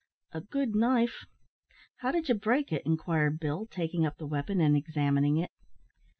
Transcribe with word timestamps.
"A 0.31 0.41
good 0.41 0.73
knife! 0.73 1.27
How 1.97 2.09
did 2.11 2.27
ye 2.27 2.33
break 2.33 2.71
it?" 2.71 2.81
inquired 2.87 3.37
Bill, 3.39 3.67
taking 3.69 4.03
up 4.03 4.17
the 4.17 4.25
weapon 4.25 4.59
and 4.59 4.75
examining 4.75 5.37
it. 5.37 5.51